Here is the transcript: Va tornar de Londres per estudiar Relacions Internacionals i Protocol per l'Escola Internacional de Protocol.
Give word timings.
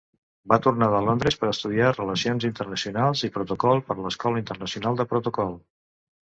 Va 0.51 0.57
tornar 0.67 0.85
de 0.93 1.01
Londres 1.07 1.35
per 1.41 1.49
estudiar 1.51 1.91
Relacions 1.97 2.47
Internacionals 2.49 3.21
i 3.27 3.29
Protocol 3.37 3.83
per 3.91 3.99
l'Escola 4.01 4.43
Internacional 4.45 4.99
de 5.03 5.07
Protocol. 5.15 5.55